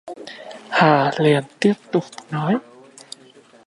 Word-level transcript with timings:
hà 0.69 1.11
liền 1.19 1.43
tiếp 1.59 1.73
tục 1.91 2.03
nói 2.31 2.57